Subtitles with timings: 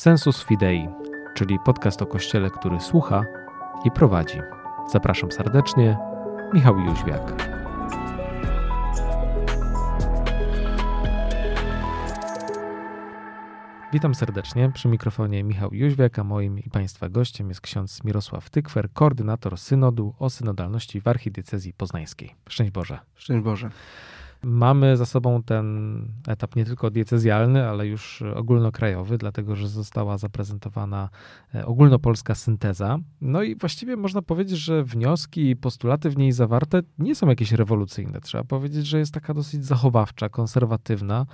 [0.00, 0.88] Sensus Fidei,
[1.34, 3.24] czyli podcast o Kościele, który słucha
[3.84, 4.38] i prowadzi.
[4.92, 5.98] Zapraszam serdecznie,
[6.54, 7.50] Michał Jóźwiak.
[13.92, 14.70] Witam serdecznie.
[14.74, 20.14] Przy mikrofonie Michał Jóźwiak, a moim i Państwa gościem jest ksiądz Mirosław Tykwer, koordynator synodu
[20.18, 22.34] o synodalności w archidiecezji poznańskiej.
[22.48, 22.98] Szczęść Boże.
[23.14, 23.70] Szczęść Boże.
[24.42, 31.08] Mamy za sobą ten etap nie tylko diecezjalny, ale już ogólnokrajowy, dlatego że została zaprezentowana
[31.54, 32.98] e, ogólnopolska synteza.
[33.20, 37.52] No i właściwie można powiedzieć, że wnioski i postulaty w niej zawarte nie są jakieś
[37.52, 38.20] rewolucyjne.
[38.20, 41.26] Trzeba powiedzieć, że jest taka dosyć zachowawcza, konserwatywna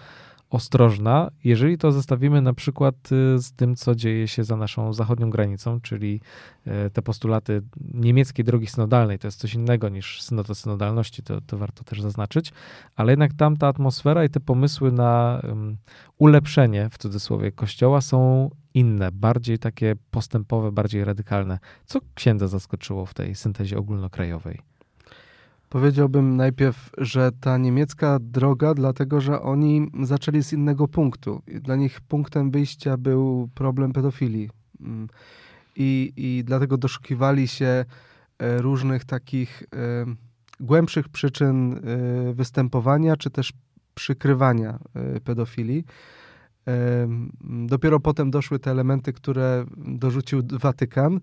[0.50, 5.30] ostrożna, jeżeli to zestawimy na przykład y, z tym, co dzieje się za naszą zachodnią
[5.30, 6.20] granicą, czyli
[6.66, 7.62] y, te postulaty
[7.94, 12.02] niemieckiej drogi synodalnej, to jest coś innego niż synod o synodalności, to, to warto też
[12.02, 12.52] zaznaczyć,
[12.96, 15.76] ale jednak tam ta atmosfera i te pomysły na um,
[16.18, 21.58] ulepszenie, w cudzysłowie, kościoła są inne, bardziej takie postępowe, bardziej radykalne.
[21.86, 24.75] Co księdza zaskoczyło w tej syntezie ogólnokrajowej?
[25.76, 31.42] Powiedziałbym najpierw, że ta niemiecka droga, dlatego że oni zaczęli z innego punktu.
[31.46, 34.50] Dla nich punktem wyjścia był problem pedofilii.
[34.80, 35.08] Mm.
[35.76, 37.84] I, i dlatego doszukiwali się e,
[38.58, 39.66] różnych takich e,
[40.60, 41.78] głębszych przyczyn e,
[42.34, 43.52] występowania, czy też
[43.94, 44.78] przykrywania
[45.24, 45.84] pedofilii.
[47.66, 51.20] Dopiero potem doszły te elementy, które dorzucił Watykan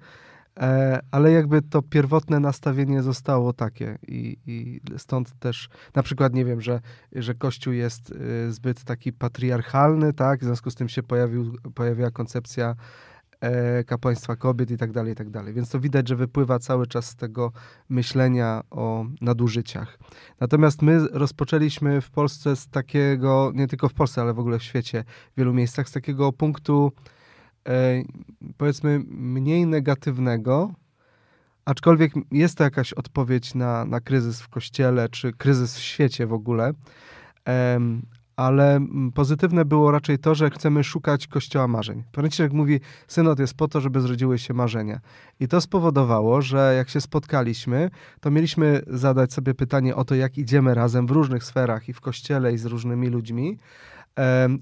[1.11, 6.61] ale jakby to pierwotne nastawienie zostało takie i, i, stąd też na przykład nie wiem,
[6.61, 11.57] że, że Kościół jest y, zbyt taki patriarchalny, tak, w związku z tym się pojawił,
[11.75, 12.75] pojawiła koncepcja
[13.41, 15.53] e, kapłaństwa kobiet i tak dalej, i tak dalej.
[15.53, 17.51] Więc to widać, że wypływa cały czas z tego
[17.89, 19.99] myślenia o nadużyciach.
[20.39, 24.63] Natomiast my rozpoczęliśmy w Polsce z takiego, nie tylko w Polsce, ale w ogóle w
[24.63, 27.21] świecie, w wielu miejscach, z takiego punktu E,
[28.57, 30.71] powiedzmy mniej negatywnego,
[31.65, 36.33] aczkolwiek jest to jakaś odpowiedź na, na kryzys w kościele, czy kryzys w świecie w
[36.33, 36.73] ogóle,
[38.35, 38.79] ale
[39.13, 42.03] pozytywne było raczej to, że chcemy szukać kościoła marzeń.
[42.13, 44.99] Franciszek mówi, synod jest po to, żeby zrodziły się marzenia.
[45.39, 47.89] I to spowodowało, że jak się spotkaliśmy,
[48.19, 52.01] to mieliśmy zadać sobie pytanie o to, jak idziemy razem w różnych sferach i w
[52.01, 53.57] kościele, i z różnymi ludźmi,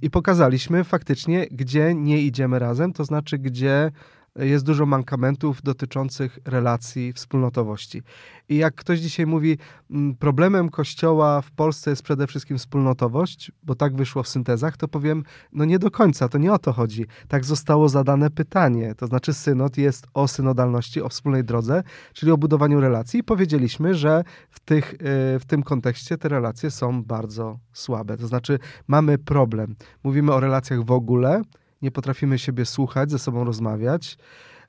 [0.01, 3.91] i pokazaliśmy faktycznie, gdzie nie idziemy razem, to znaczy, gdzie
[4.35, 8.01] jest dużo mankamentów dotyczących relacji wspólnotowości.
[8.49, 9.57] I jak ktoś dzisiaj mówi,
[9.91, 14.87] mm, problemem Kościoła w Polsce jest przede wszystkim wspólnotowość, bo tak wyszło w syntezach, to
[14.87, 17.05] powiem, no nie do końca, to nie o to chodzi.
[17.27, 21.83] Tak zostało zadane pytanie, to znaczy synod jest o synodalności, o wspólnej drodze,
[22.13, 24.97] czyli o budowaniu relacji i powiedzieliśmy, że w, tych, y,
[25.39, 28.17] w tym kontekście te relacje są bardzo słabe.
[28.17, 29.75] To znaczy mamy problem.
[30.03, 31.41] Mówimy o relacjach w ogóle,
[31.81, 34.17] nie potrafimy siebie słuchać, ze sobą rozmawiać.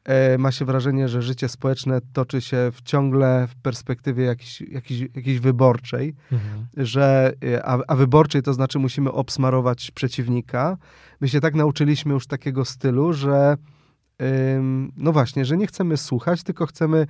[0.04, 5.00] E, ma się wrażenie, że życie społeczne toczy się w ciągle w perspektywie jakiejś, jakiejś,
[5.00, 6.66] jakiejś wyborczej, mhm.
[6.76, 10.76] że, e, a, a wyborczej to znaczy musimy obsmarować przeciwnika.
[11.20, 13.56] My się tak nauczyliśmy już takiego stylu, że
[14.96, 17.06] no właśnie, że nie chcemy słuchać, tylko chcemy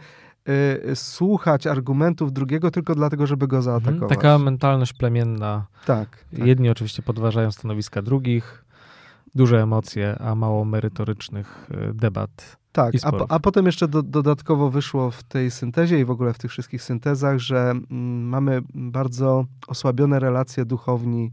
[0.93, 3.63] y, słuchać argumentów drugiego tylko dlatego, żeby go mhm.
[3.81, 4.17] zaatakować.
[4.17, 5.67] Taka mentalność plemienna.
[5.87, 6.47] Tak, tak.
[6.47, 8.65] Jedni oczywiście podważają stanowiska drugich,
[9.35, 12.57] duże emocje, a mało merytorycznych e, debat.
[12.73, 16.39] Tak, a, a, potem jeszcze do, dodatkowo wyszło w tej syntezie i w ogóle w
[16.39, 21.33] tych wszystkich syntezach, że mm, mamy bardzo osłabione relacje duchowni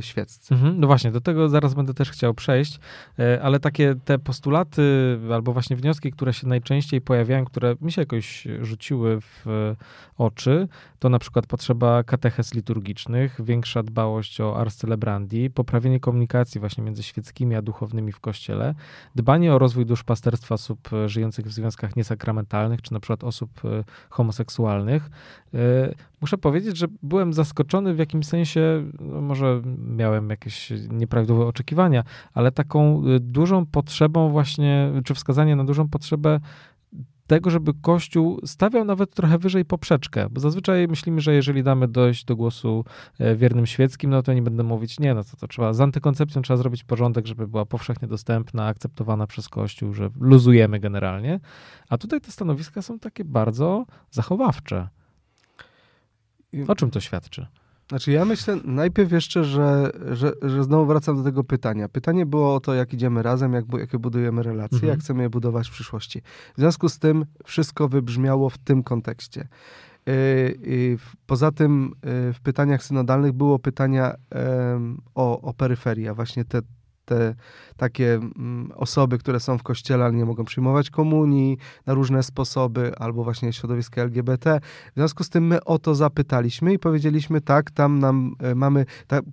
[0.00, 0.54] świeccy.
[0.54, 2.80] Mhm, no właśnie, do tego zaraz będę też chciał przejść,
[3.18, 8.02] y, ale takie te postulaty albo właśnie wnioski, które się najczęściej pojawiają, które mi się
[8.02, 9.46] jakoś rzuciły w
[10.18, 10.68] oczy,
[10.98, 17.02] to na przykład potrzeba kateches liturgicznych, większa dbałość o ars celebrandi, poprawienie komunikacji właśnie między
[17.02, 18.74] świeckimi a duchownymi w kościele,
[19.14, 25.10] dbanie o rozwój duszpasterstwa osób żyjących w związkach niesakramentalnych, czy na przykład osób y, homoseksualnych.
[26.20, 32.52] Muszę powiedzieć, że byłem zaskoczony w jakimś sensie, no może miałem jakieś nieprawidłowe oczekiwania, ale
[32.52, 36.40] taką y, dużą potrzebą właśnie, czy wskazanie na dużą potrzebę
[37.28, 42.24] tego, żeby Kościół stawiał nawet trochę wyżej poprzeczkę, bo zazwyczaj myślimy, że jeżeli damy dojść
[42.24, 42.84] do głosu
[43.18, 46.42] e, wiernym świeckim, no to nie będę mówić, nie, no to, to trzeba, z antykoncepcją
[46.42, 51.40] trzeba zrobić porządek, żeby była powszechnie dostępna, akceptowana przez Kościół, że luzujemy generalnie,
[51.88, 54.88] a tutaj te stanowiska są takie bardzo zachowawcze.
[56.68, 57.46] O czym to świadczy?
[57.88, 61.88] Znaczy ja myślę najpierw jeszcze, że, że, że znowu wracam do tego pytania.
[61.88, 64.90] Pytanie było o to, jak idziemy razem, jak, jakie budujemy relacje, mhm.
[64.90, 66.22] jak chcemy je budować w przyszłości.
[66.56, 69.48] W związku z tym wszystko wybrzmiało w tym kontekście.
[70.06, 74.14] Yy, poza tym yy, w pytaniach synodalnych było pytania
[75.14, 76.60] o, o peryferię, właśnie te
[77.08, 77.34] te
[77.76, 82.92] takie mm, osoby, które są w kościele, ale nie mogą przyjmować komunii na różne sposoby,
[82.98, 84.60] albo właśnie środowiska LGBT.
[84.92, 88.86] W związku z tym my o to zapytaliśmy i powiedzieliśmy tak, tam nam e, mamy,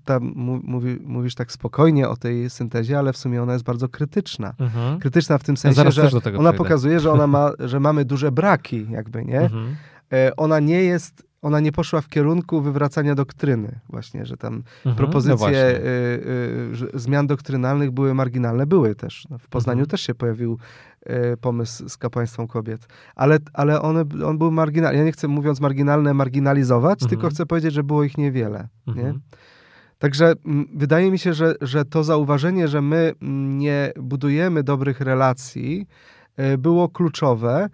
[0.03, 0.19] ta,
[0.63, 4.53] mówi, mówisz tak spokojnie o tej syntezie, ale w sumie ona jest bardzo krytyczna.
[4.59, 4.99] Mhm.
[4.99, 6.53] Krytyczna w tym sensie, ja że ona przejdę.
[6.53, 9.41] pokazuje, że ona ma, że mamy duże braki jakby, nie?
[9.41, 9.75] Mhm.
[10.13, 14.95] E, ona nie jest ona nie poszła w kierunku wywracania doktryny, właśnie, że tam mhm,
[14.95, 15.89] propozycje no
[16.81, 19.27] y, y, zmian doktrynalnych były marginalne, były też.
[19.29, 19.89] No, w Poznaniu mhm.
[19.89, 20.57] też się pojawił
[21.33, 24.97] y, pomysł z kapłaństwem kobiet, ale, ale one, on był marginalny.
[24.97, 27.09] Ja nie chcę, mówiąc marginalne, marginalizować, mhm.
[27.09, 28.67] tylko chcę powiedzieć, że było ich niewiele.
[28.87, 28.93] Nie?
[28.93, 29.21] Mhm.
[29.99, 33.13] Także m, wydaje mi się, że, że to zauważenie, że my
[33.57, 35.87] nie budujemy dobrych relacji,
[36.53, 37.69] y, było kluczowe.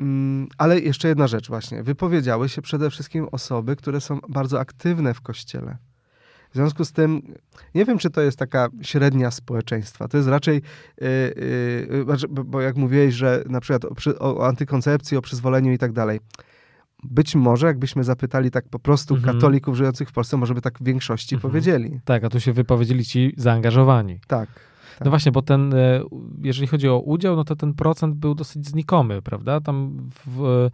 [0.00, 1.82] Mm, ale jeszcze jedna rzecz właśnie.
[1.82, 5.76] Wypowiedziały się przede wszystkim osoby, które są bardzo aktywne w kościele.
[6.50, 7.22] W związku z tym,
[7.74, 10.08] nie wiem, czy to jest taka średnia społeczeństwa.
[10.08, 10.62] To jest raczej,
[11.00, 11.08] yy,
[12.08, 16.20] yy, bo jak mówiłeś, że na przykład o, o, antykoncepcji, o przyzwoleniu i tak dalej.
[17.04, 19.34] Być może, jakbyśmy zapytali tak po prostu mhm.
[19.34, 21.50] katolików żyjących w Polsce, może by tak w większości mhm.
[21.50, 22.00] powiedzieli.
[22.04, 24.20] Tak, a tu się wypowiedzieli ci zaangażowani.
[24.26, 24.48] Tak.
[24.98, 25.04] Tak.
[25.04, 26.02] No właśnie, bo ten, e,
[26.42, 29.60] jeżeli chodzi o udział, no to ten procent był dosyć znikomy, prawda?
[29.60, 30.68] Tam w,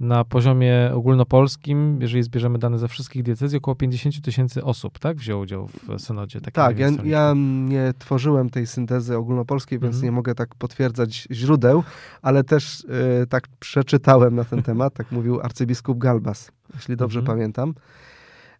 [0.00, 5.42] na poziomie ogólnopolskim, jeżeli zbierzemy dane ze wszystkich diecezji, około 50 tysięcy osób, tak, wzięło
[5.42, 6.40] udział w synodzie.
[6.40, 7.34] Tak, ja, ja,
[7.68, 10.04] nie tworzyłem tej syntezy ogólnopolskiej, więc mhm.
[10.04, 11.82] nie mogę tak potwierdzać źródeł,
[12.22, 17.36] ale też y, tak przeczytałem na ten temat, tak mówił arcybiskup Galbas, jeśli dobrze mhm.
[17.36, 17.74] pamiętam.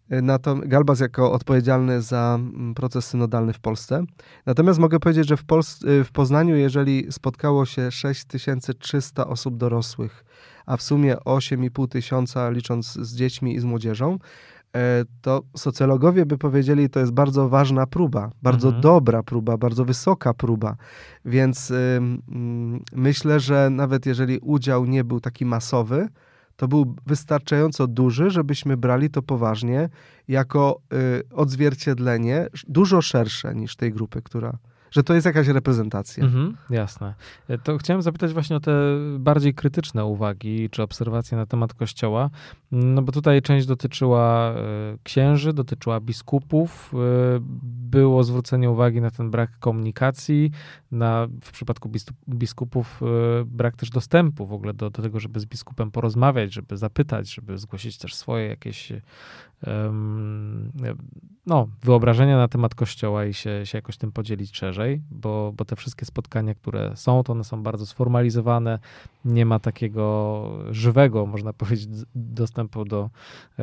[0.09, 4.03] Natomiast Galbas jako odpowiedzialny za mm, proces synodalny w Polsce.
[4.45, 10.25] Natomiast mogę powiedzieć, że w, Pols y, w Poznaniu, jeżeli spotkało się 6300 osób dorosłych,
[10.65, 14.17] a w sumie 8,5 tysiąca licząc z dziećmi i z młodzieżą,
[14.75, 18.81] e, to socjologowie by powiedzieli, to jest bardzo ważna próba, bardzo mhm.
[18.81, 20.75] dobra próba, bardzo wysoka próba.
[21.25, 22.01] Więc y,
[22.93, 26.07] myślę, że nawet jeżeli udział nie był taki masowy,
[26.59, 29.89] to był wystarczająco duży, żebyśmy brali to poważnie
[30.27, 34.57] jako y, odzwierciedlenie dużo szersze niż tej grupy, która
[34.91, 36.23] że to jest jakaś reprezentacja.
[36.23, 37.13] Mhm, jasne.
[37.47, 38.71] E, to chciałem zapytać właśnie o te
[39.19, 42.29] bardziej krytyczne uwagi czy obserwacje na temat Kościoła,
[42.71, 46.97] no bo tutaj część dotyczyła e, księży, dotyczyła biskupów, e,
[47.89, 50.51] było zwrócenie uwagi na ten brak komunikacji,
[50.91, 51.91] na, w przypadku
[52.29, 53.01] biskupów
[53.45, 57.57] brak też dostępu w ogóle do, do tego, żeby z biskupem porozmawiać, żeby zapytać, żeby
[57.57, 58.93] zgłosić też swoje jakieś
[61.45, 64.78] no, wyobrażenia na temat Kościoła i się, się jakoś tym podzielić szerzej,
[65.11, 68.79] bo, bo te wszystkie spotkania, które są, to one są bardzo sformalizowane,
[69.25, 73.09] nie ma takiego żywego, można powiedzieć, dostępu do,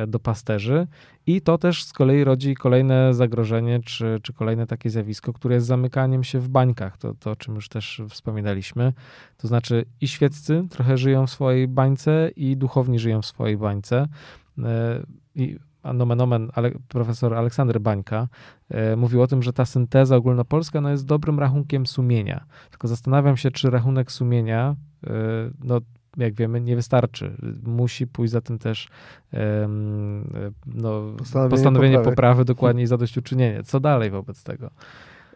[0.07, 0.87] do pasterzy.
[1.27, 5.67] I to też z kolei rodzi kolejne zagrożenie, czy, czy kolejne takie zjawisko, które jest
[5.67, 8.93] zamykaniem się w bańkach, to, to o czym już też wspominaliśmy,
[9.37, 14.07] to znaczy i świeccy trochę żyją w swojej bańce i duchowni żyją w swojej bańce.
[14.63, 15.03] E,
[15.35, 18.27] i nomen omen, ale profesor Aleksander Bańka
[18.69, 22.45] e, mówił o tym, że ta synteza ogólnopolska no, jest dobrym rachunkiem sumienia.
[22.69, 24.75] Tylko zastanawiam się, czy rachunek sumienia,
[25.07, 25.11] e,
[25.63, 25.81] no
[26.17, 27.37] jak wiemy, nie wystarczy.
[27.63, 28.87] Musi pójść za tym też
[29.33, 29.67] e,
[30.65, 32.15] no, postanowienie, postanowienie poprawy.
[32.15, 33.63] poprawy, dokładnie i zadośćuczynienie.
[33.63, 34.71] Co dalej wobec tego?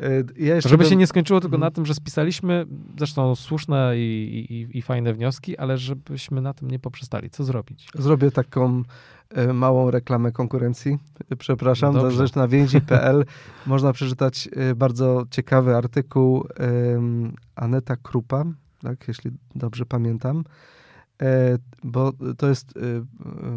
[0.01, 0.89] E, ja żeby bym...
[0.89, 1.67] się nie skończyło tylko hmm.
[1.67, 2.65] na tym, że spisaliśmy,
[2.97, 7.29] zresztą słuszne i, i, i, fajne wnioski, ale żebyśmy na tym nie poprzestali.
[7.29, 7.87] Co zrobić?
[7.95, 8.83] Zrobię taką
[9.29, 10.97] e, małą reklamę konkurencji.
[11.37, 13.25] Przepraszam, no zresztą na więzi.pl
[13.67, 16.47] można przeczytać e, bardzo ciekawy artykuł
[17.55, 18.45] Aneta Krupa,
[18.81, 20.43] tak, jeśli dobrze pamiętam,
[21.83, 22.79] bo to jest e,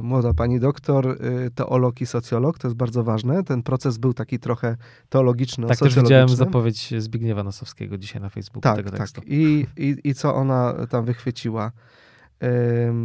[0.02, 1.16] młoda pani doktor, e,
[1.50, 3.44] teolog i socjolog, to jest bardzo ważne.
[3.44, 4.76] Ten proces był taki trochę
[5.09, 8.99] teologiczny, Tak, też widziałem zapowiedź Zbigniewa Nosowskiego dzisiaj na Facebooku tak, tego tak.
[8.99, 9.21] tekstu.
[9.26, 11.73] I, i, I co ona tam wychwyciła?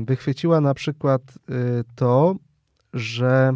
[0.05, 1.21] Wychwyciła na przykład
[1.95, 2.35] to,
[2.93, 3.53] że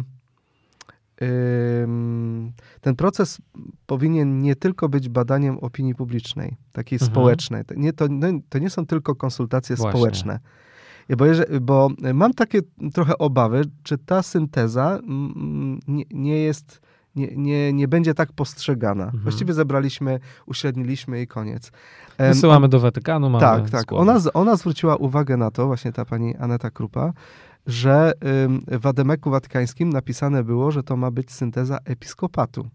[2.80, 3.38] ten proces
[3.86, 7.12] powinien nie tylko być badaniem opinii publicznej, takiej mhm.
[7.12, 7.62] społecznej.
[7.76, 10.00] Nie, to, no, to nie są tylko konsultacje Właśnie.
[10.00, 10.40] społeczne
[11.08, 11.24] bo,
[11.60, 12.60] bo mam takie
[12.94, 14.98] trochę obawy, czy ta synteza
[15.88, 16.80] nie, nie jest
[17.16, 19.04] nie, nie, nie będzie tak postrzegana.
[19.04, 19.22] Mhm.
[19.22, 21.72] Właściwie zebraliśmy, uśredniliśmy i koniec.
[22.18, 23.92] Wysyłamy do Watykanu, mamy Tak, tak.
[23.92, 27.12] Ona, ona zwróciła uwagę na to, właśnie ta pani Aneta Krupa,
[27.66, 28.12] że
[28.66, 32.68] w Ademeku Watykańskim napisane było, że to ma być synteza episkopatu.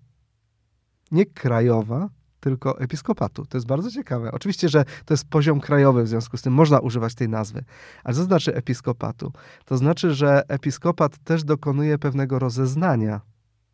[1.11, 2.09] Nie krajowa,
[2.39, 3.45] tylko episkopatu.
[3.45, 4.31] To jest bardzo ciekawe.
[4.31, 7.63] Oczywiście, że to jest poziom krajowy, w związku z tym można używać tej nazwy.
[8.03, 9.31] Ale co znaczy episkopatu?
[9.65, 13.21] To znaczy, że episkopat też dokonuje pewnego rozeznania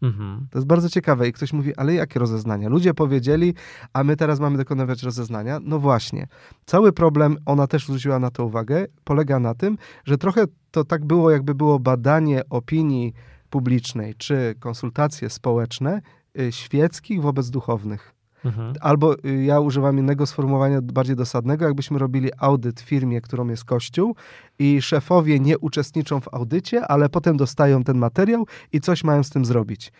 [0.01, 0.47] Mhm.
[0.51, 2.69] To jest bardzo ciekawe i ktoś mówi, ale jakie rozeznania?
[2.69, 3.53] Ludzie powiedzieli,
[3.93, 5.59] a my teraz mamy dokonywać rozeznania.
[5.63, 6.27] No właśnie.
[6.65, 11.05] Cały problem, ona też zwróciła na to uwagę, polega na tym, że trochę to tak
[11.05, 13.13] było, jakby było badanie opinii
[13.49, 16.01] publicznej czy konsultacje społeczne
[16.39, 18.14] y, świeckich wobec duchownych.
[18.45, 18.73] Mhm.
[18.81, 24.15] Albo y, ja używam innego sformułowania bardziej dosadnego, jakbyśmy robili audyt firmie, którą jest Kościół
[24.59, 29.29] i szefowie nie uczestniczą w audycie, ale potem dostają ten materiał i coś mają z
[29.29, 29.91] tym zrobić.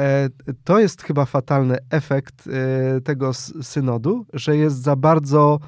[0.00, 0.28] E,
[0.64, 5.58] To jest chyba fatalny efekt e, tego synodu, że jest za bardzo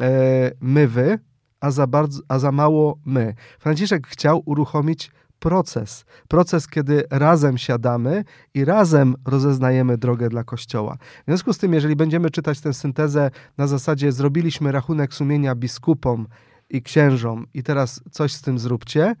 [0.00, 1.18] e, my wy,
[1.60, 3.34] a za, bardzo, a za mało my.
[3.58, 5.10] Franciszek chciał uruchomić
[5.42, 6.04] proces.
[6.28, 10.96] Proces, kiedy razem siadamy i razem rozeznajemy drogę dla Kościoła.
[11.22, 16.26] W związku z tym, jeżeli będziemy czytać tę syntezę na zasadzie zrobiliśmy rachunek sumienia biskupom
[16.70, 19.14] i księżom i teraz coś z tym zróbcie,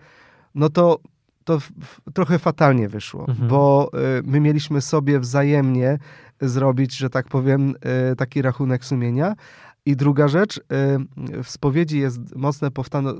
[0.54, 0.98] no to
[1.44, 3.48] to w, w, trochę fatalnie wyszło, Mhm.
[3.48, 5.98] bo y, my mieliśmy sobie wzajemnie
[6.40, 7.74] zrobić, że tak powiem,
[8.12, 9.34] y, taki rachunek sumienia.
[9.86, 10.62] I druga rzecz, y,
[11.42, 12.70] w spowiedzi jest mocne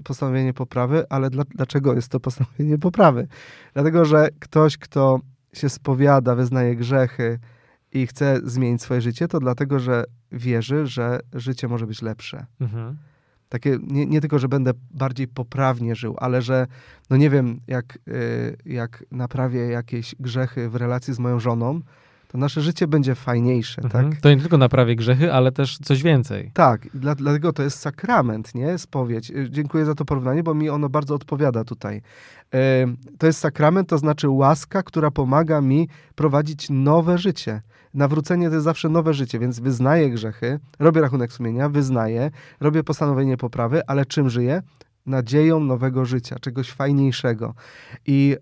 [0.05, 3.29] postanowienie poprawy, ale dla, dlaczego jest to postanowienie poprawy?
[3.75, 5.21] Dlatego, że ktoś, kto
[5.53, 7.39] się spowiada, wyznaje grzechy
[7.93, 12.47] i chce zmienić swoje życie, to dlatego, że wierzy, że życie może być lepsze.
[12.61, 12.97] Mhm.
[13.49, 16.67] Takie, nie, nie tylko, że będę bardziej poprawnie żył, ale że,
[17.11, 21.81] no nie wiem, jak, y, jak naprawię jakieś grzechy w relacji z moją żoną,
[22.33, 24.11] to nasze życie będzie fajniejsze, Mhm.
[24.11, 24.21] tak?
[24.21, 26.51] To nie tylko naprawię grzechy, ale też coś więcej.
[26.55, 28.79] Tak, dla, dlatego to jest sakrament, nie?
[28.79, 29.31] Spowiedź.
[29.31, 32.03] Y, Dziękuję za to porównanie, bo mi ono bardzo odpowiada tutaj.
[32.83, 37.61] Ym, To jest sakrament, to znaczy łaska, która pomaga mi prowadzić nowe życie.
[37.95, 43.37] Nawrócenie to jest zawsze nowe życie, więc wyznaję grzechy, robię rachunek sumienia, wyznaję, robię postanowienie
[43.37, 44.63] poprawy, ale czym żyję?
[45.07, 47.55] Nadzieją nowego życia, czegoś fajniejszego.
[48.07, 48.37] I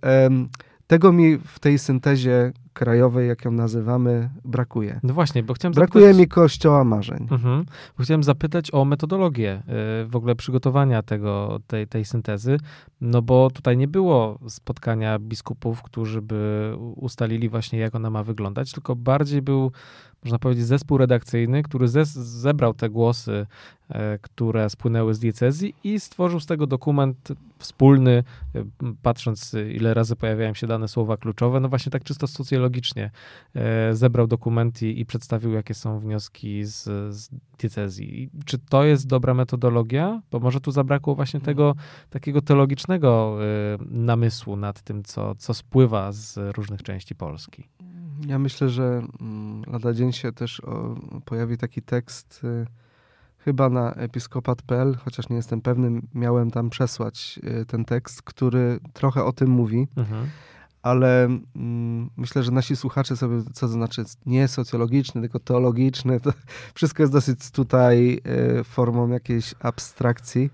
[0.87, 5.00] tego mi w tej syntezie krajowej, jak ją nazywamy, brakuje.
[5.03, 6.21] No właśnie, bo chciałem Brakuje zapytać...
[6.21, 7.29] mi kościoła marzeń.
[7.31, 7.65] Mhm.
[7.99, 9.62] Bo Chciałem zapytać o metodologię
[10.03, 12.59] y, w ogóle przygotowania tego, tej, tej syntezy,
[13.00, 18.73] no bo tutaj nie było spotkania biskupów, którzy by ustalili właśnie, jak ona ma wyglądać,
[18.73, 19.73] tylko bardziej był,
[20.25, 23.47] można powiedzieć, zespół redakcyjny, który zebrał te głosy,
[23.89, 28.25] e, które spłynęły z diecezji i stworzył z tego dokument wspólny,
[28.57, 28.65] y,
[29.03, 32.60] patrząc ile razy pojawiają się dane słowa kluczowe, no właśnie tak czysto socjologicznie
[33.55, 36.83] e, zebrał dokument i, przedstawił, jakie są wnioski z,
[37.14, 38.23] z diecezji.
[38.23, 40.23] I czy to jest dobra metodologia?
[40.31, 41.75] Bo może tu zabrakło właśnie tego
[42.11, 47.69] takiego teologicznego y, namysłu nad tym, co, co spływa z różnych części Polski.
[48.26, 52.67] Ja myślę, że mm, lada dzień się też o, pojawi taki tekst y,
[53.38, 59.33] chyba na episkopat.pl, chociaż nie jestem pewny, miałem tam przesłać ten tekst, który trochę o
[59.33, 60.26] tym mówi, Mhm.
[60.82, 66.32] Ale mm, myślę, że nasi słuchacze sobie, co to znaczy nie socjologiczny, tylko teologiczny, to
[66.75, 68.20] wszystko jest dosyć tutaj
[68.60, 70.50] y, formą jakiejś abstrakcji,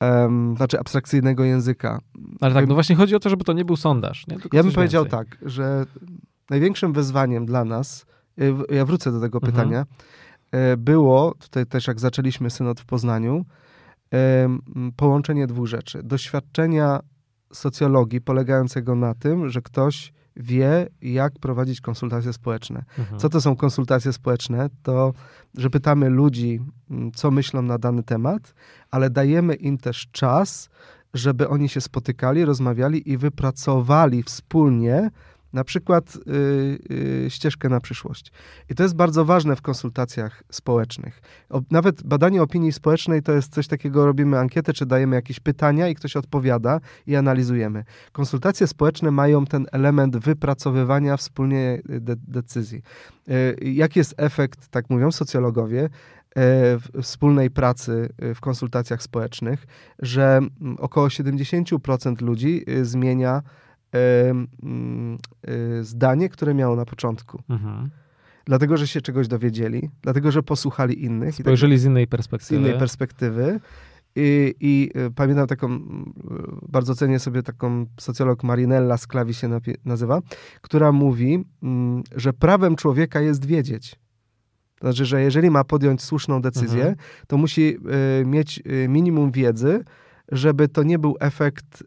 [0.00, 2.00] em, znaczy abstrakcyjnego języka.
[2.40, 4.26] Ale tak, no właśnie chodzi o to, żeby to nie był sondaż.
[4.26, 4.38] Nie?
[4.38, 5.18] Tylko Ja bym powiedział więcej.
[5.18, 5.86] tak, że
[6.50, 8.06] największym wyzwaniem dla nas,
[8.40, 9.52] y, ja wrócę do tego Mhm.
[9.52, 9.86] pytania,
[10.72, 13.44] y, było, tutaj też jak zaczęliśmy synod w Poznaniu,
[14.96, 16.02] połączenie dwóch rzeczy.
[16.02, 17.00] Doświadczenia
[17.52, 22.84] socjologii polegającego na tym, że ktoś wie, jak prowadzić konsultacje społeczne.
[22.98, 23.20] Mhm.
[23.20, 24.70] Co to są konsultacje społeczne?
[24.82, 25.12] To,
[25.54, 26.60] że pytamy ludzi,
[26.90, 28.54] mm, co myślą na dany temat,
[28.90, 30.68] ale dajemy im też czas,
[31.14, 35.10] żeby oni się spotykali, rozmawiali i wypracowali wspólnie
[35.56, 36.20] na przykład y,
[37.26, 38.32] y, ścieżkę na przyszłość.
[38.70, 41.20] I to jest bardzo ważne w konsultacjach społecznych.
[41.50, 45.88] O, nawet badanie opinii społecznej to jest coś takiego, robimy ankietę, czy dajemy jakieś pytania
[45.88, 47.84] i ktoś odpowiada i analizujemy.
[48.12, 52.82] Konsultacje społeczne mają ten element wypracowywania wspólnie y, de decyzji.
[53.28, 55.88] Y, Jaki jest efekt, tak mówią socjologowie,
[56.98, 59.66] y, wspólnej pracy y, w konsultacjach społecznych,
[59.98, 63.42] że mm, około 70% ludzi zmienia
[65.82, 67.42] zdanie, które miało na początku.
[67.48, 67.90] Mhm.
[68.44, 71.36] Dlatego, że się czegoś dowiedzieli, dlatego, że posłuchali innych.
[71.36, 72.60] tak- Spojrzeli z innej z perspektywy.
[72.60, 73.60] innej perspektywy.
[74.18, 76.12] I, i y, pamiętam taką, mm,
[76.64, 79.48] y, bardzo cenię sobie taką socjolog Marinella Sclavi się
[79.84, 80.20] nazywa,
[80.60, 83.96] która mówi, mm, że prawem człowieka jest wiedzieć.
[84.80, 86.96] To znaczy, że jeżeli ma podjąć słuszną decyzję, Mhm.
[87.26, 87.76] to musi
[88.22, 89.84] y, mieć y, minimum wiedzy,
[90.32, 91.82] żeby to nie był efekt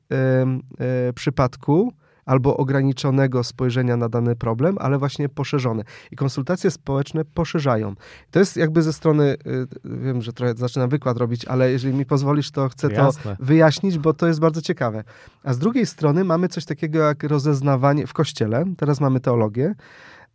[1.09, 1.93] y, przypadku,
[2.29, 5.83] albo ograniczonego spojrzenia na dany problem, ale właśnie poszerzone.
[6.11, 7.95] I konsultacje społeczne poszerzają.
[8.31, 12.05] To jest jakby ze strony, y, wiem, że trochę zaczynam wykład robić, ale jeżeli mi
[12.05, 13.35] pozwolisz, to chcę Jasne.
[13.37, 15.03] to wyjaśnić, bo to jest bardzo ciekawe.
[15.43, 19.75] A z drugiej strony mamy coś takiego jak rozeznawanie w kościele, teraz mamy teologię,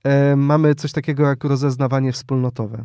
[0.04, 2.84] e, mamy coś takiego jak rozeznawanie wspólnotowe.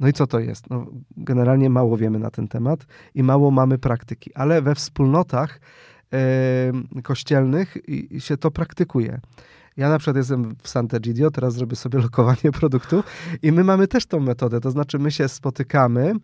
[0.00, 0.70] No i co to jest?
[0.70, 0.86] No,
[1.16, 5.60] generalnie mało wiemy na ten temat i mało mamy praktyki, ale we wspólnotach
[7.02, 9.20] kościelnych i, i się to praktykuje.
[9.76, 13.04] Ja na przykład jestem w Sant'Egidio, teraz zrobię sobie lokowanie produktu
[13.42, 16.14] i my mamy też tą metodę, to znaczy my się spotykamy,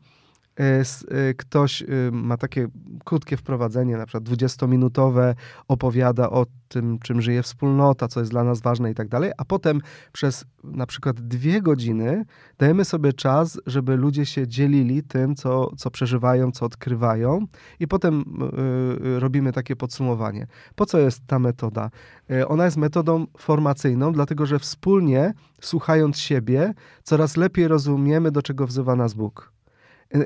[1.37, 2.69] ktoś e, ma takie
[3.05, 5.35] krótkie wprowadzenie, na przykład 20-minutowe,
[5.69, 9.45] opowiada o tym, czym żyje wspólnota, co jest dla nas ważne i tak dalej, a
[9.45, 9.81] potem
[10.12, 12.25] przez na przykład dwie godziny
[12.59, 17.47] dajemy sobie czas, żeby ludzie się dzielili tym, co, co przeżywają, co odkrywają
[17.81, 20.47] i potem y, y, robimy takie podsumowanie.
[20.75, 21.90] Po co jest ta metoda?
[22.31, 28.67] Y, ona jest metodą formacyjną, dlatego że wspólnie, słuchając siebie, coraz lepiej rozumiemy, do czego
[28.67, 29.60] wzywa nas Bóg.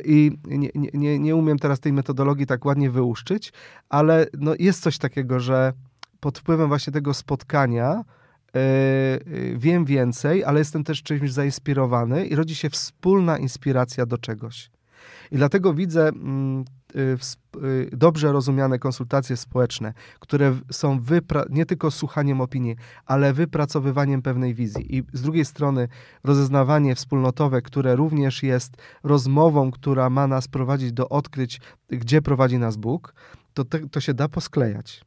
[0.05, 3.53] I nie, nie- nie, umiem teraz tej metodologii tak ładnie wyłuszczyć,
[3.89, 5.73] ale no jest coś takiego, że
[6.21, 8.05] pod wpływem właśnie tego spotkania
[8.57, 14.19] y, y, wiem więcej, ale jestem też czymś zainspirowany i rodzi się wspólna inspiracja do
[14.19, 14.71] czegoś.
[15.31, 16.65] I dlatego widzę mm,
[16.97, 17.17] y,
[17.65, 21.01] y, dobrze rozumiane konsultacje społeczne, które są
[21.51, 22.77] nie tylko słuchaniem opinii,
[23.07, 24.97] ale wypracowywaniem pewnej wizji.
[24.97, 25.89] I z drugiej strony
[26.25, 32.77] rozeznawanie wspólnotowe, które również jest rozmową, która ma nas prowadzić do odkryć, gdzie prowadzi nas
[32.77, 33.15] Bóg,
[33.55, 35.05] to, te, to się da posklejać.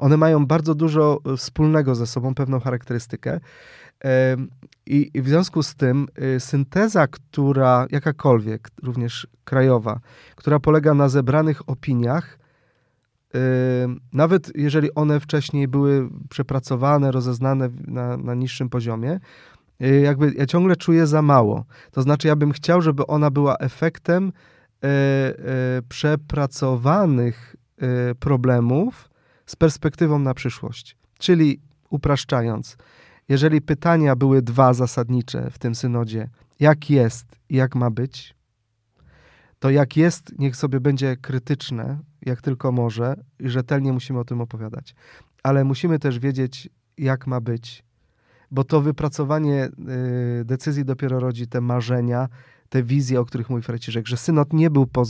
[0.00, 3.40] One mają bardzo dużo e, wspólnego ze sobą, pewną charakterystykę.
[4.86, 10.00] I, w związku z tym y, synteza, która jakakolwiek, również krajowa,
[10.36, 12.38] która polega na zebranych opiniach,
[14.12, 19.20] nawet jeżeli one wcześniej były przepracowane, rozeznane na, na niższym poziomie,
[19.82, 21.64] y, jakby ja ciągle czuję za mało.
[21.90, 24.32] To znaczy, ja bym chciał, żeby ona była efektem
[25.88, 27.56] przepracowanych
[28.20, 29.09] problemów
[29.50, 30.96] z perspektywą na przyszłość.
[31.18, 32.76] Czyli upraszczając,
[33.28, 36.28] jeżeli pytania były dwa zasadnicze w tym synodzie,
[36.60, 38.34] jak jest i jak ma być,
[39.58, 44.40] to jak jest, niech sobie będzie krytyczne, jak tylko może, i rzetelnie musimy o tym
[44.40, 44.94] opowiadać.
[45.42, 47.84] Ale musimy też wiedzieć, jak ma być,
[48.50, 49.68] bo to wypracowanie
[50.40, 52.28] y, decyzji dopiero rodzi te marzenia,
[52.70, 55.04] te wizje, o których mówi Franciszek, że synod nie był po,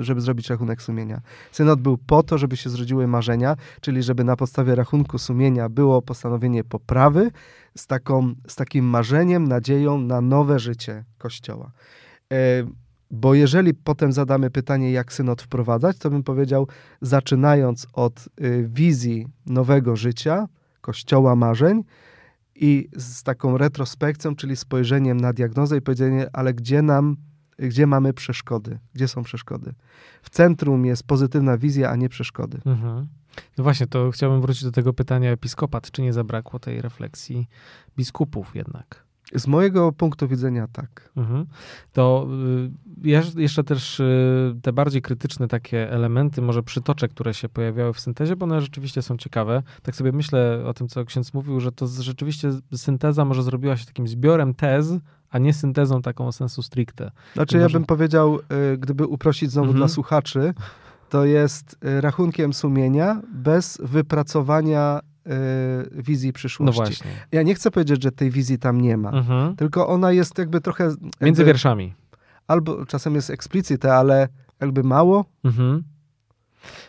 [0.00, 1.20] żeby zrobić rachunek sumienia.
[1.52, 6.02] Synod był po to, żeby się zrodziły marzenia, czyli żeby na podstawie rachunku sumienia było
[6.02, 7.30] postanowienie poprawy
[7.76, 11.70] z, taką, z takim marzeniem, nadzieją na nowe życie Kościoła.
[12.32, 12.36] E,
[13.10, 16.68] bo jeżeli potem zadamy pytanie, jak synod wprowadzać, to bym powiedział,
[17.00, 20.48] zaczynając od y, wizji nowego życia,
[20.80, 21.82] Kościoła marzeń,
[22.60, 27.16] i z taką retrospekcją, czyli spojrzeniem na diagnozę i powiedzenie, ale gdzie nam,
[27.58, 28.78] gdzie mamy przeszkody?
[28.94, 29.74] Gdzie są przeszkody?
[30.22, 32.60] W centrum jest pozytywna wizja, a nie przeszkody.
[32.66, 33.06] Mhm.
[33.58, 35.90] No właśnie, to chciałbym wrócić do tego pytania episkopat.
[35.90, 37.48] Czy nie zabrakło tej refleksji
[37.96, 39.05] biskupów jednak?
[39.34, 41.10] Z mojego punktu widzenia tak.
[41.16, 41.46] Mhm.
[41.92, 42.28] To
[43.04, 48.00] y, jeszcze też y, te bardziej krytyczne takie elementy, może przytoczę, które się pojawiały w
[48.00, 49.62] syntezie, bo one rzeczywiście są ciekawe.
[49.82, 53.86] Tak sobie myślę o tym, co ksiądz mówił, że to rzeczywiście synteza może zrobiła się
[53.86, 54.92] takim zbiorem tez,
[55.30, 57.10] a nie syntezą taką sensu stricte.
[57.34, 58.38] Znaczy, To ja może- bym powiedział,
[58.74, 59.78] y, gdyby uprościć znowu Mhm.
[59.78, 60.54] dla słuchaczy,
[61.08, 66.76] to jest y, rachunkiem sumienia bez wypracowania y, wizji No przyszłości.
[66.76, 67.10] właśnie.
[67.32, 69.56] Ja nie chcę powiedzieć, że tej wizji tam nie ma, Mhm.
[69.56, 70.84] tylko ona jest jakby trochę...
[70.84, 71.94] Między jakby, wierszami.
[72.46, 74.28] Albo czasem jest explicite, ale
[74.60, 75.24] jakby mało.
[75.44, 75.82] Mhm.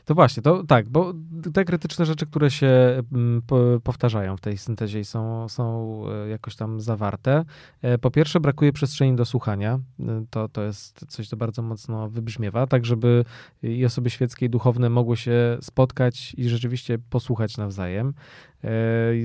[0.06, 1.14] To właśnie, to tak, bo
[1.54, 2.68] te krytyczne rzeczy, które się
[3.14, 7.46] mm, po, powtarzają w tej syntezie i są, są e, jakoś tam zawarte.
[7.82, 9.80] E, Po pierwsze, brakuje przestrzeni do słuchania.
[10.00, 13.26] E, To, to jest coś, co bardzo mocno wybrzmiewa, tak żeby
[13.64, 18.14] i osoby świeckie i duchowne mogły się spotkać i rzeczywiście posłuchać nawzajem.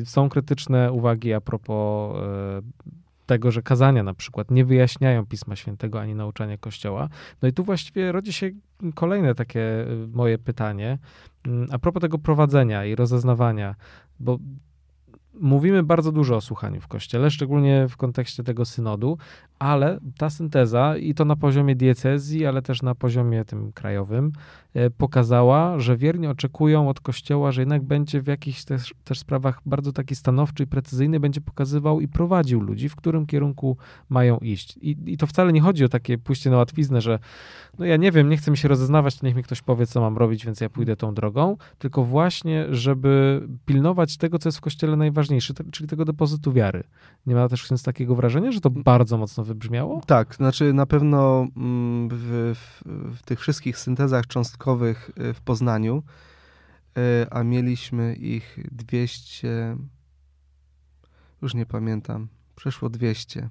[0.04, 2.16] Są krytyczne uwagi a propos
[3.26, 7.08] tego, że kazania na przykład nie wyjaśniają Pisma Świętego ani nauczania Kościoła.
[7.42, 8.50] No i tu właściwie rodzi się
[8.94, 10.98] kolejne takie y, moje pytanie.
[11.46, 13.74] Mm, A propos tego prowadzenia i rozeznawania,
[14.20, 14.38] bo
[15.40, 19.18] mówimy bardzo dużo o słuchaniu w Kościele, szczególnie w kontekście tego synodu,
[19.58, 24.32] ale ta synteza i to na poziomie diecezji, ale też na poziomie tym krajowym,
[24.96, 29.92] pokazała, że wierni oczekują od Kościoła, że jednak będzie w jakichś też, też sprawach bardzo
[29.92, 33.76] taki stanowczy i precyzyjny, będzie pokazywał i prowadził ludzi, w którym kierunku
[34.08, 34.76] mają iść.
[34.76, 37.18] I, I to wcale nie chodzi o takie pójście na łatwiznę, że
[37.78, 40.00] no ja nie wiem, nie chcę mi się rozeznawać, to niech mi ktoś powie, co
[40.00, 44.60] mam robić, więc ja pójdę tą drogą, tylko właśnie, żeby pilnować tego, co jest w
[44.60, 46.84] Kościele najważniejsze, czyli tego depozytu wiary.
[47.26, 50.00] Nie ma też więc takiego wrażenia, że to bardzo mocno wybrzmiało?
[50.06, 52.82] Tak, znaczy na pewno mm, w, w,
[53.16, 54.61] w tych wszystkich syntezach cząstkowych
[55.20, 56.02] y, w Poznaniu,
[56.98, 59.76] y, a mieliśmy ich 200,
[61.42, 63.48] już nie pamiętam, przeszło 200.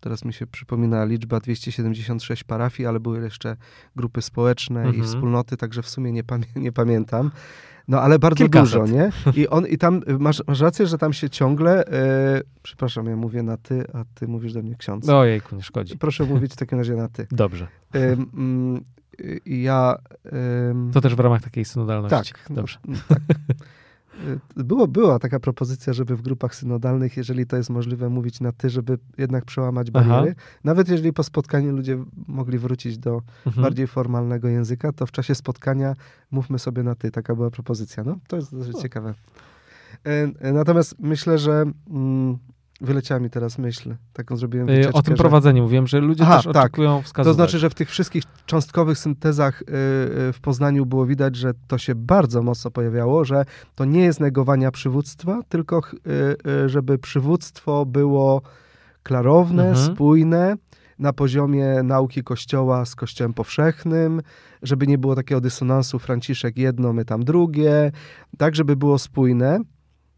[0.00, 3.56] Teraz mi się przypomina liczba 276 parafii, ale były jeszcze
[3.96, 5.04] grupy społeczne mhm.
[5.04, 7.30] i wspólnoty, także w sumie nie, pamię nie pamiętam.
[7.88, 8.80] No ale bardzo Kilkaset.
[8.80, 9.10] dużo, nie?
[9.42, 11.86] I, on, i tam masz, masz rację, że tam się ciągle.
[11.86, 15.08] E, przepraszam, ja mówię na ty, a ty mówisz do mnie ksiądz.
[15.08, 15.98] Ojejku, nie szkodzi.
[15.98, 17.26] Proszę mówić w takim razie na ty.
[17.30, 17.68] Dobrze.
[17.94, 18.16] E,
[19.46, 19.98] ja.
[20.92, 22.32] to też w ramach takiej synodalności.
[22.32, 22.50] Tak.
[22.50, 22.78] No, Dobrze.
[22.88, 23.18] No, tak.
[24.56, 28.52] Y, było, była taka propozycja, żeby w grupach synodalnych, jeżeli to jest możliwe, mówić na
[28.52, 30.34] ty, żeby jednak przełamać bariery.
[30.38, 30.48] Aha.
[30.64, 33.62] Nawet jeżeli po spotkaniu ludzie mogli wrócić do mhm.
[33.62, 35.96] bardziej formalnego języka, to w czasie spotkania
[36.30, 37.10] mówmy sobie na ty.
[37.10, 38.04] Taka była propozycja.
[38.04, 38.82] No, to jest dosyć o.
[38.82, 39.14] ciekawe.
[40.06, 42.38] E, e, natomiast myślę, że mm,
[42.80, 43.94] Wyleciała mi teraz myśl.
[44.12, 45.22] Taką zrobiłem y, wycieczkę, O tym że...
[45.22, 46.56] prowadzeniu mówiłem, że ludzie Aha, też tak.
[46.56, 47.30] oczekują wskazówek.
[47.30, 51.52] To znaczy, że w tych wszystkich cząstkowych syntezach y, y, w Poznaniu było widać, że
[51.68, 55.80] to się bardzo mocno pojawiało, że to nie jest negowania przywództwa, tylko
[56.66, 58.42] żeby przywództwo było
[59.02, 59.86] klarowne, mhm.
[59.86, 60.56] spójne,
[60.98, 64.22] na poziomie nauki Kościoła z Kościołem powszechnym,
[64.62, 67.92] żeby nie było takiego dysonansu Franciszek jedno, my tam drugie,
[68.38, 69.60] tak żeby było spójne.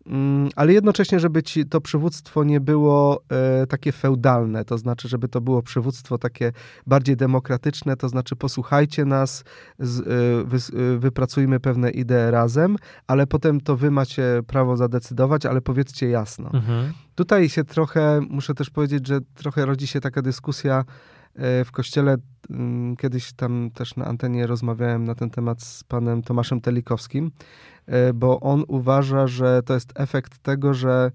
[0.07, 5.29] Mm, ale jednocześnie, żeby ci to przywództwo nie było e, takie feudalne, to znaczy, żeby
[5.29, 6.53] to było przywództwo takie
[6.87, 9.45] bardziej demokratyczne, to znaczy posłuchajcie nas,
[9.79, 10.05] z, e,
[10.45, 16.09] wy, e, wypracujmy pewne idee razem, ale potem to wy macie prawo zadecydować, ale powiedzcie
[16.09, 16.51] jasno.
[16.55, 16.93] Mhm.
[17.15, 20.85] Tutaj się trochę, muszę też powiedzieć, że trochę rodzi się taka dyskusja
[21.37, 22.17] w kościele.
[22.51, 27.31] Mm, kiedyś tam też na antenie rozmawiałem na ten temat z panem Tomaszem Telikowskim,
[27.91, 31.11] E, bo on uważa, że to jest efekt tego, że,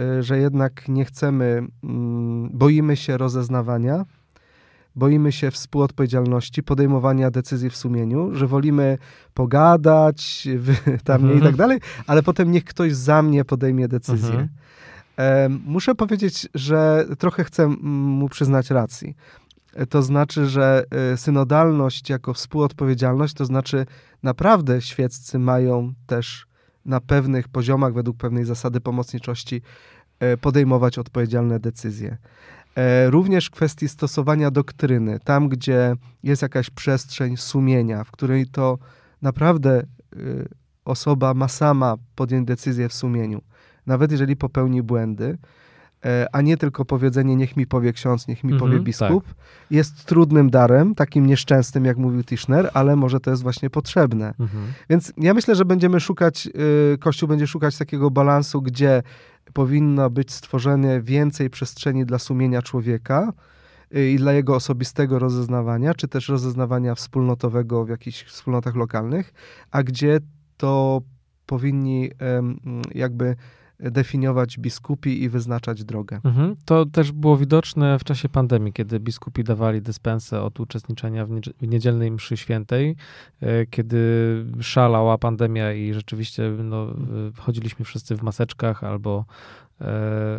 [0.00, 4.04] e, że jednak nie chcemy, mm, boimy się rozeznawania,
[4.96, 8.98] boimy się współodpowiedzialności, podejmowania decyzji w sumieniu, że wolimy
[9.34, 10.48] pogadać
[11.04, 11.38] tam mhm.
[11.38, 14.30] i tak dalej, ale potem niech ktoś za mnie podejmie decyzję.
[14.30, 14.48] Mhm.
[15.18, 19.14] E, muszę powiedzieć, że trochę chcę mu przyznać racji.
[19.90, 20.84] To znaczy, że
[21.16, 23.86] synodalność jako współodpowiedzialność, to znaczy
[24.22, 26.46] naprawdę świeccy mają też
[26.84, 29.62] na pewnych poziomach, według pewnej zasady pomocniczości,
[30.20, 32.16] e, podejmować odpowiedzialne decyzje.
[32.76, 38.78] E, również w kwestii stosowania doktryny, tam gdzie jest jakaś przestrzeń sumienia, w której to
[39.22, 39.86] naprawdę e,
[40.84, 43.42] osoba ma sama podjąć decyzję w sumieniu,
[43.86, 45.38] nawet jeżeli popełni błędy,
[46.32, 49.36] a nie tylko powiedzenie niech mi powie ksiądz, niech mi powie mhm, biskup, tak.
[49.70, 54.34] jest trudnym darem, takim nieszczęsnym, jak mówił Tischner, ale może to jest właśnie potrzebne.
[54.40, 54.72] Mhm.
[54.90, 56.48] Więc ja myślę, że będziemy szukać,
[56.94, 59.02] y, Kościół będzie szukać takiego balansu, gdzie
[59.52, 63.32] powinno być stworzone więcej przestrzeni dla sumienia człowieka
[63.96, 69.32] y, i dla jego osobistego rozeznawania, czy też rozeznawania wspólnotowego w jakichś wspólnotach lokalnych,
[69.70, 70.18] a gdzie
[70.56, 71.02] to
[71.46, 72.10] powinni
[72.94, 73.36] jakby
[73.82, 76.20] definiować biskupi i wyznaczać drogę.
[76.24, 76.56] Mhm.
[76.64, 82.10] To też było widoczne w czasie pandemii, kiedy biskupi dawali dyspensę od uczestniczenia w, niedzielnej
[82.10, 82.96] mszy świętej,
[83.40, 84.00] e, kiedy
[84.60, 86.86] szalała pandemia i rzeczywiście no,
[87.36, 89.24] chodziliśmy wszyscy w maseczkach albo
[89.69, 89.69] E,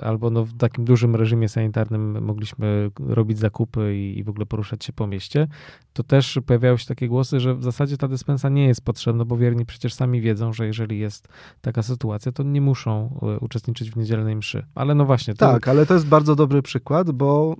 [0.01, 4.85] albo no w takim dużym reżimie sanitarnym mogliśmy robić zakupy i, i, w ogóle poruszać
[4.85, 5.47] się po mieście,
[5.93, 9.37] to też pojawiały się takie głosy, że w zasadzie ta dyspensa nie jest potrzebna, bo
[9.37, 11.27] wierni przecież sami wiedzą, że jeżeli jest
[11.61, 14.65] taka sytuacja, to nie muszą e, uczestniczyć w niedzielnej mszy.
[14.75, 15.33] Ale no właśnie.
[15.33, 15.51] To...
[15.51, 17.55] Tak, ale to jest bardzo dobry przykład, bo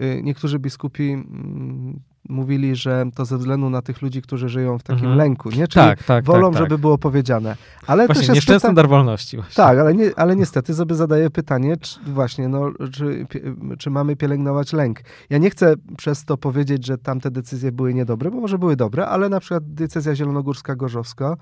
[0.00, 4.82] y, niektórzy biskupi mm, mówili, że to ze względu na tych ludzi, którzy żyją w
[4.82, 5.18] takim mhm.
[5.18, 5.68] lęku, nie?
[5.68, 6.62] Czyli tak, tak, wolą, tak, tak.
[6.62, 7.56] żeby było powiedziane.
[7.86, 8.82] Ale właśnie, też nieszczęsny pyta...
[8.82, 9.36] dar wolności.
[9.36, 9.54] Właśnie.
[9.54, 13.26] Tak, ale, nie, ale niestety sobie zadaję pytanie, czy właśnie, no, czy,
[13.78, 15.00] czy mamy pielęgnować lęk.
[15.30, 19.06] Ja nie chcę przez to powiedzieć, że tamte decyzje były niedobre, bo może były dobre,
[19.06, 21.36] ale na przykład decyzja zielonogórska-gorzowska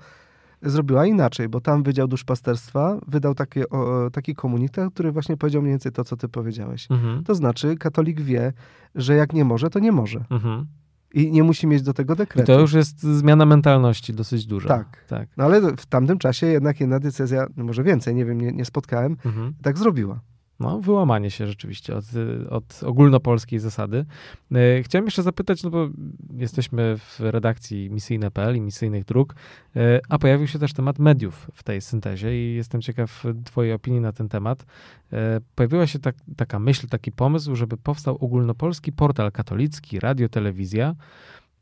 [0.61, 5.71] zrobiła inaczej, bo tam Wydział Duszpasterstwa wydał takie, o, taki komunikat, który właśnie powiedział mniej
[5.73, 6.87] więcej to, co ty powiedziałeś.
[6.91, 7.23] Mhm.
[7.23, 8.53] To znaczy, katolik wie,
[8.95, 10.25] że jak nie może, to nie może.
[10.29, 10.65] Mhm.
[11.13, 12.47] I nie musi mieć do tego I dekretu.
[12.47, 14.67] to już jest zmiana mentalności dosyć duża.
[14.69, 15.03] Tak.
[15.07, 15.29] tak.
[15.37, 18.65] No ale w tamtym czasie jednak jedna decyzja, no może więcej, nie wiem, nie, nie
[18.65, 19.53] spotkałem, Mhm.
[19.61, 20.19] tak zrobiła.
[20.59, 22.05] No, wyłamanie się rzeczywiście od,
[22.49, 24.05] od ogólnopolskiej zasady.
[24.51, 25.89] E, Chciałem jeszcze zapytać, no bo
[26.37, 29.35] jesteśmy w redakcji misyjne.pl i misyjnych dróg,
[29.75, 34.01] e, a pojawił się też temat mediów w tej syntezie i jestem ciekaw twojej opinii
[34.01, 34.65] na ten temat.
[35.13, 40.95] E, Pojawiła się tak, taka myśl, taki pomysł, żeby powstał ogólnopolski portal katolicki, radio, telewizja.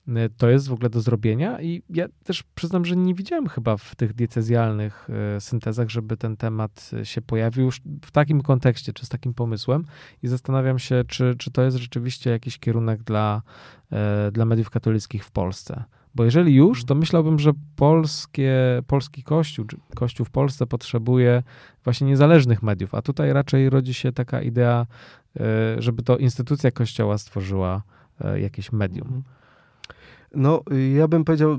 [0.07, 3.77] E, To jest w ogóle do zrobienia i ja też przyznam, że nie widziałem chyba
[3.77, 7.71] w tych diecezjalnych e, syntezach, żeby ten temat e, się pojawił
[8.05, 9.85] w takim kontekście, czy z takim pomysłem
[10.23, 13.41] i zastanawiam się, czy, czy to jest rzeczywiście jakiś kierunek dla,
[14.31, 15.83] dla mediów katolickich w Polsce.
[16.15, 18.53] Bo jeżeli już, to myślałbym, że polskie,
[18.87, 21.43] polski kościół, czy kościół w Polsce potrzebuje
[21.83, 24.85] właśnie niezależnych mediów, a tutaj raczej rodzi się taka idea,
[25.77, 27.83] żeby to instytucja kościoła stworzyła
[28.35, 29.23] jakieś medium.
[30.35, 31.57] No, y, ja bym powiedział,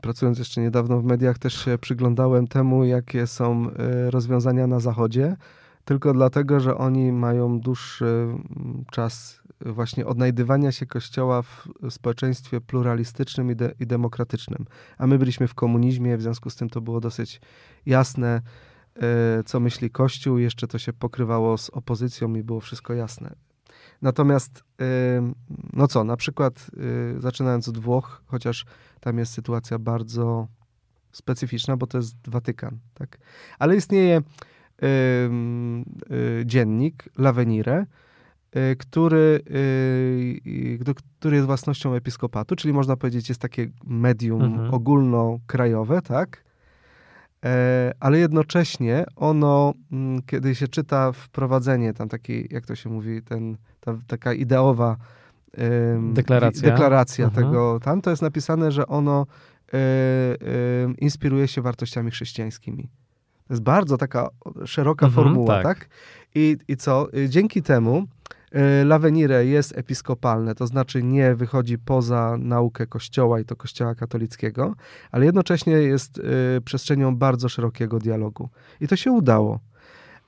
[0.00, 5.36] pracując jeszcze niedawno w mediach, też się przyglądałem temu, jakie są y, rozwiązania na Zachodzie,
[5.84, 8.28] tylko dlatego, że oni mają dłuższy
[8.90, 14.66] czas y, właśnie odnajdywania się Kościoła w społeczeństwie pluralistycznym i, de- i demokratycznym.
[14.98, 17.40] A my byliśmy w komunizmie, w związku z tym to było dosyć
[17.86, 18.42] jasne,
[19.46, 20.38] co myśli Kościół.
[20.38, 23.47] Jeszcze to się pokrywało z opozycją i było wszystko jasne.
[24.02, 24.64] Natomiast,
[25.18, 25.34] ym,
[25.72, 26.70] no co, na przykład
[27.16, 28.64] y, zaczynając od Włoch, chociaż
[29.00, 30.48] tam jest sytuacja bardzo
[31.12, 33.18] specyficzna, bo to jest Watykan, tak?
[33.58, 34.22] Ale istnieje
[34.82, 35.30] y,
[36.44, 37.84] dziennik L'Avenire,
[38.56, 39.54] y, który, y,
[40.46, 44.74] y, który jest własnością episkopatu, czyli można powiedzieć jest takie medium Mhm.
[44.74, 46.48] ogólnokrajowe, tak?
[47.44, 53.22] E, ale jednocześnie ono, mm, kiedy się czyta wprowadzenie, tam taki, jak to się mówi,
[53.22, 54.96] ten, ta, taka ideowa
[56.12, 56.70] Deklaracja.
[56.70, 57.46] deklaracja Mhm.
[57.46, 59.26] tego, tam to jest napisane, że ono
[59.72, 59.78] e,
[60.98, 62.82] inspiruje się wartościami chrześcijańskimi.
[63.48, 64.28] To jest bardzo taka
[64.64, 65.78] szeroka Mhm, formuła, tak.
[65.78, 65.88] tak?
[66.34, 67.08] I, I co?
[67.14, 68.04] Y, Dzięki temu
[68.82, 74.74] y, Lavenire jest episkopalne, to znaczy nie wychodzi poza naukę Kościoła i to Kościoła katolickiego,
[75.12, 76.22] ale jednocześnie jest y,
[76.64, 78.48] przestrzenią bardzo szerokiego dialogu.
[78.80, 79.60] I to się udało.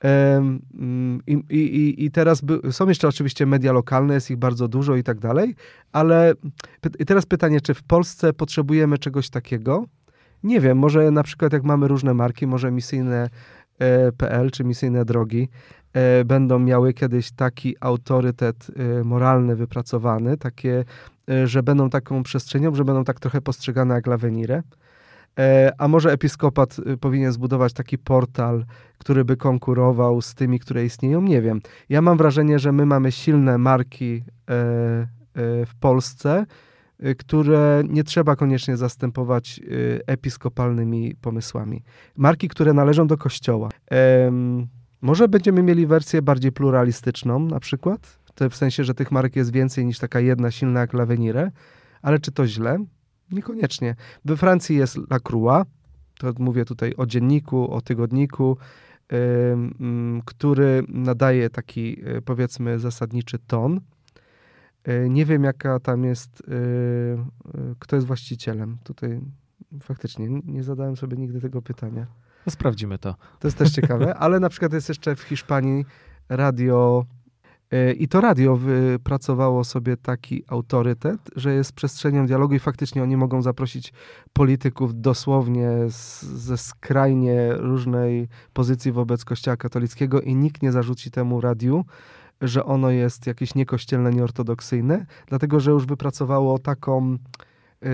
[0.03, 4.95] Mm, I, i, i- teraz by, są jeszcze oczywiście media lokalne, jest ich bardzo dużo
[4.95, 5.55] i tak dalej,
[5.91, 6.33] ale
[6.81, 9.85] py- teraz pytanie, czy w Polsce potrzebujemy czegoś takiego?
[10.43, 13.29] Nie wiem, może na przykład jak mamy różne marki, może misyjne
[13.81, 15.49] e, czy misyjne drogi
[15.93, 18.67] e, będą miały kiedyś taki autorytet
[18.99, 20.85] e, moralny wypracowany, takie,
[21.45, 24.63] że będą taką przestrzenią, że będą tak trochę postrzegane jak Lavenire.
[25.39, 28.65] E, A może episkopat e, powinien zbudować taki portal,
[28.97, 31.21] który by konkurował z tymi, które istnieją?
[31.21, 31.61] Nie wiem.
[31.89, 35.07] Ja mam wrażenie, że my mamy silne marki e, e,
[35.65, 36.45] w Polsce,
[36.99, 39.63] e, które nie trzeba koniecznie zastępować e,
[40.07, 41.83] episkopalnymi pomysłami.
[42.15, 43.69] Marki, które należą do kościoła.
[45.01, 49.85] Może będziemy mieli wersję bardziej pluralistyczną na przykład, w sensie, że tych marek jest więcej
[49.85, 51.51] niż taka jedna silna jak Lavenire,
[52.01, 52.77] ale czy to źle?
[53.31, 53.95] Niekoniecznie.
[54.25, 55.65] We Francji jest La Croix,
[56.19, 58.57] to mówię tutaj o dzienniku, o tygodniku,
[59.13, 63.79] ym, ym, który nadaje taki, y, powiedzmy, zasadniczy ton.
[64.87, 68.77] Y, Nie wiem, jaka tam jest, y, y, kto jest właścicielem.
[68.83, 69.21] Tutaj
[69.81, 72.07] faktycznie nie zadałem sobie nigdy tego pytania.
[72.45, 73.15] No, sprawdzimy to.
[73.39, 75.85] To jest też ciekawe, ale na przykład jest jeszcze w Hiszpanii
[76.29, 77.20] radio y,
[77.97, 83.41] i to radio wypracowało sobie taki autorytet, że jest przestrzenią dialogu i faktycznie oni mogą
[83.41, 83.93] zaprosić
[84.33, 91.41] polityków dosłownie z, ze skrajnie różnej pozycji wobec Kościoła katolickiego i nikt nie zarzuci temu
[91.41, 91.85] radiu,
[92.41, 97.17] że ono jest jakieś niekościelne, nieortodoksyjne, dlatego że już wypracowało taką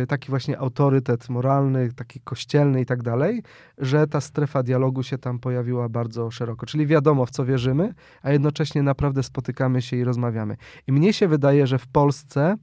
[0.08, 3.44] taki właśnie autorytet moralny, taki kościelny i tak dalej,
[3.78, 6.66] że ta strefa dialogu się tam pojawiła bardzo szeroko.
[6.66, 10.58] Czyli wiadomo, w co wierzymy, a jednocześnie naprawdę spotykamy się i rozmawiamy.
[10.88, 12.58] I mnie się wydaje, że w Polsce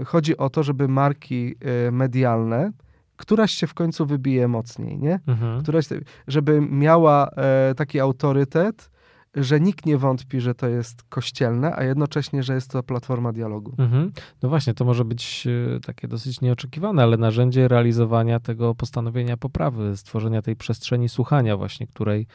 [0.00, 1.54] y, chodzi o to, żeby marki
[1.88, 2.72] y, medialne,
[3.16, 5.20] któraś się w końcu wybije mocniej, nie?
[5.26, 5.62] Mhm.
[5.62, 5.86] Któraś,
[6.28, 8.90] żeby miała e, taki autorytet,
[9.34, 13.74] że nikt nie wątpi, że to jest kościelne, a jednocześnie, że jest to platforma dialogu.
[13.78, 14.12] Mhm.
[14.42, 19.96] No właśnie, to może być e, takie dosyć nieoczekiwane, ale narzędzie realizowania tego postanowienia poprawy,
[19.96, 22.26] stworzenia tej przestrzeni słuchania właśnie, której,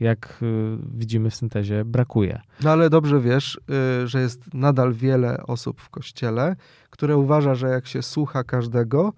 [0.00, 0.46] jak e,
[0.94, 2.40] widzimy w syntezie, brakuje.
[2.62, 3.60] No ale dobrze wiesz,
[4.02, 6.56] y, że jest nadal wiele osób w kościele,
[6.90, 9.12] które uważa, że jak się słucha każdego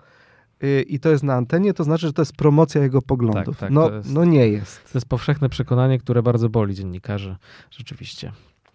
[0.88, 3.58] i to jest na antenie, to znaczy, że to jest promocja jego poglądów.
[3.58, 4.92] tak, no, to jest- no nie jest.
[4.92, 7.36] To jest powszechne przekonanie, które bardzo boli dziennikarzy,
[7.70, 8.32] rzeczywiście.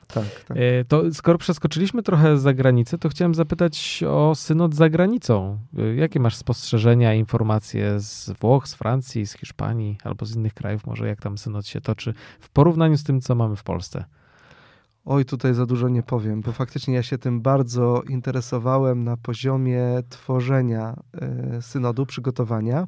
[0.07, 0.57] Tak, tak.
[0.57, 5.59] E, To skoro przeskoczyliśmy trochę za granicę, to chciałem zapytać o synod za granicą.
[5.77, 10.85] E, Jakie masz spostrzeżenia, informacje z Włoch, z Francji, z Hiszpanii albo z innych krajów,
[10.87, 14.05] może jak tam synod się toczy w porównaniu z tym, co mamy w Polsce?
[15.05, 19.83] Oj, tutaj za dużo nie powiem, bo faktycznie ja się tym bardzo interesowałem na poziomie
[20.09, 22.87] tworzenia e, synodu, przygotowania.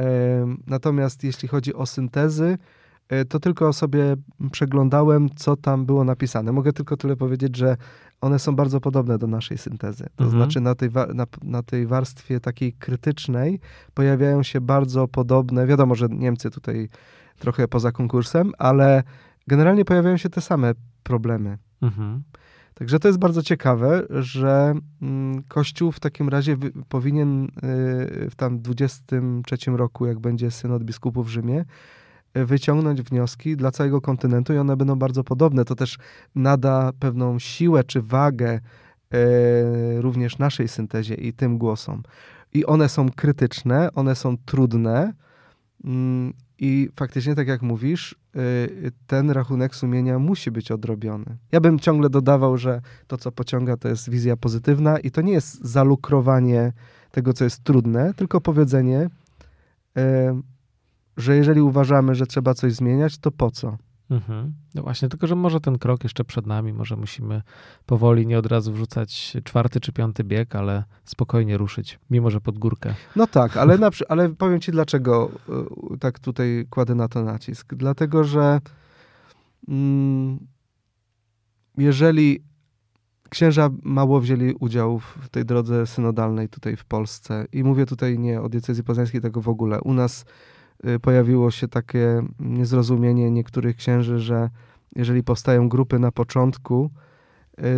[0.00, 0.04] E,
[0.66, 2.58] natomiast jeśli chodzi o syntezy,
[3.08, 4.16] e, to tylko sobie
[4.52, 6.52] przeglądałem, co tam było napisane.
[6.52, 7.76] Mogę tylko tyle powiedzieć, że
[8.20, 10.06] one są bardzo podobne do naszej syntezy.
[10.16, 10.42] To Mhm.
[10.42, 13.60] znaczy na tej, na, na tej warstwie takiej krytycznej
[13.94, 16.88] pojawiają się bardzo podobne, wiadomo, że Niemcy tutaj
[17.38, 19.02] trochę poza konkursem, ale
[19.46, 21.58] generalnie pojawiają się te same problemy.
[21.82, 22.22] Mhm.
[22.78, 26.56] Także to jest bardzo ciekawe, że mm, Kościół w takim razie
[26.88, 27.48] powinien y,
[28.30, 31.64] w tam 23 roku, jak będzie synod biskupów w Rzymie,
[32.36, 35.64] y, wyciągnąć wnioski dla całego kontynentu i one będą bardzo podobne.
[35.64, 35.98] To też
[36.34, 38.60] nada pewną siłę czy wagę
[39.14, 42.02] y, również naszej syntezie i tym głosom.
[42.52, 45.12] I one są krytyczne, one są trudne
[45.84, 48.14] mm, i faktycznie, tak jak mówisz,
[49.06, 51.36] ten rachunek sumienia musi być odrobiony.
[51.52, 55.32] Ja bym ciągle dodawał, że to, co pociąga, to jest wizja pozytywna i to nie
[55.32, 56.72] jest zalukrowanie
[57.10, 59.00] tego, co jest trudne, tylko powiedzenie,
[59.98, 60.00] y,
[61.16, 63.78] że jeżeli uważamy, że trzeba coś zmieniać, to po co?
[64.10, 64.52] Mhm.
[64.74, 67.42] No właśnie, tylko że może ten krok jeszcze przed nami, może musimy
[67.86, 72.58] powoli, nie od razu wrzucać czwarty czy piąty bieg, ale spokojnie ruszyć, mimo że pod
[72.58, 72.94] górkę.
[73.16, 75.30] No tak, ale, na, ale powiem ci, dlaczego
[75.94, 77.74] y, tak tutaj kładę na to nacisk.
[77.74, 78.60] Dlatego, że
[79.68, 80.38] mm,
[81.78, 82.44] jeżeli
[83.28, 88.42] księża mało wzięli udziału w tej drodze synodalnej tutaj w Polsce i mówię tutaj nie
[88.42, 89.80] o diecezji poznańskiej, tego w ogóle.
[89.80, 90.24] U nas
[91.02, 94.50] pojawiło się takie niezrozumienie niektórych księży, że
[94.96, 96.90] jeżeli powstają grupy na początku,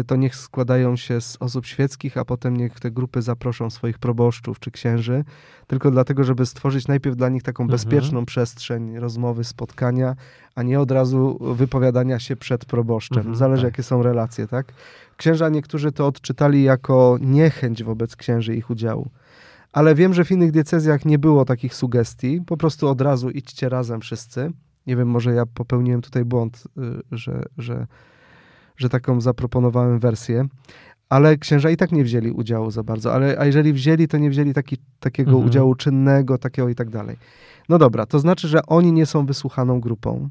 [0.00, 3.98] y, to niech składają się z osób świeckich, a potem niech te grupy zaproszą swoich
[3.98, 5.24] proboszczów czy księży,
[5.66, 7.74] tylko dlatego, żeby stworzyć najpierw dla nich taką Mhm.
[7.76, 10.16] bezpieczną przestrzeń rozmowy, spotkania,
[10.54, 13.18] a nie od razu wypowiadania się przed proboszczem.
[13.18, 13.72] Mhm, Zależy, tak.
[13.72, 14.72] jakie są relacje, tak?
[15.16, 19.08] Księża niektórzy to odczytali jako niechęć wobec księży ich udziału.
[19.72, 22.40] Ale wiem, że w innych diecezjach nie było takich sugestii.
[22.46, 24.52] Po prostu od razu idźcie razem wszyscy.
[24.87, 27.87] Nie wiem, może ja popełniłem tutaj błąd, y, że, że,
[28.76, 30.44] że taką zaproponowałem wersję.
[31.09, 33.14] Ale księża i tak nie wzięli udziału za bardzo.
[33.14, 35.46] Ale, a jeżeli wzięli, to nie wzięli taki, takiego Mhm.
[35.48, 37.16] udziału czynnego, takiego i tak dalej.
[37.68, 40.28] No dobra, to znaczy, że oni nie są wysłuchaną grupą,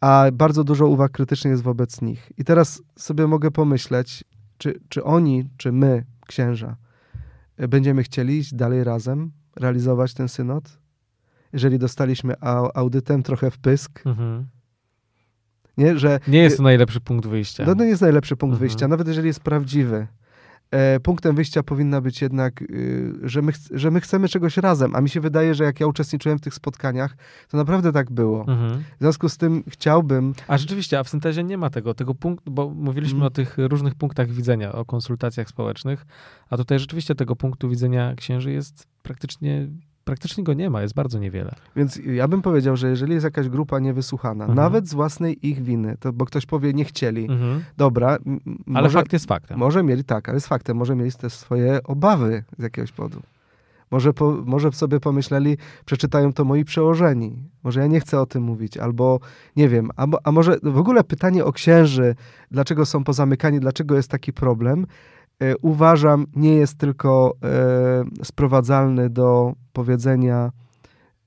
[0.00, 2.32] a bardzo dużo uwag krytycznych jest wobec nich.
[2.38, 4.24] I teraz sobie mogę pomyśleć,
[4.58, 6.76] czy, czy oni, czy my, księża,
[7.68, 10.78] będziemy chcieli iść dalej razem, realizować ten synod?
[11.52, 14.46] Jeżeli dostaliśmy au- audytem trochę w pysk, Mhm.
[15.76, 15.98] nie?
[15.98, 17.64] że Nie jest to najlepszy punkt wyjścia.
[17.66, 18.60] no, to nie jest najlepszy punkt Mhm.
[18.68, 20.06] wyjścia, nawet jeżeli jest prawdziwy.
[20.70, 25.00] E, punktem wyjścia powinna być jednak, y, że, my, że my chcemy czegoś razem, a
[25.00, 27.16] mi się wydaje, że jak ja uczestniczyłem w tych spotkaniach,
[27.48, 28.40] to naprawdę tak było.
[28.40, 28.80] Mhm.
[28.80, 32.50] W związku z tym chciałbym, A rzeczywiście, a w syntezie nie ma tego, tego punktu,
[32.50, 33.26] bo mówiliśmy Mm.
[33.26, 36.06] o tych różnych punktach widzenia, o konsultacjach społecznych,
[36.50, 39.68] a tutaj rzeczywiście tego punktu widzenia księży jest praktycznie,
[40.10, 41.54] praktycznie go nie ma, jest bardzo niewiele.
[41.76, 44.56] więc ja bym powiedział, że jeżeli jest jakaś grupa niewysłuchana, Mhm.
[44.56, 47.62] nawet z własnej ich winy, to bo ktoś powie, nie chcieli, Mhm.
[47.76, 48.18] dobra, Ale
[48.66, 49.58] może, fakt jest faktem.
[49.58, 53.20] może mieli, tak, ale jest faktem, może mieli też swoje obawy z jakiegoś powodu.
[53.90, 57.36] Może, po, może sobie pomyśleli, przeczytają to moi przełożeni.
[57.64, 59.20] Może ja nie chcę o tym mówić, albo
[59.56, 62.14] nie wiem, a, a może w ogóle pytanie o księży,
[62.50, 64.86] dlaczego są pozamykani, dlaczego jest taki problem,
[65.62, 70.52] uważam, nie jest tylko e, sprowadzalny do powiedzenia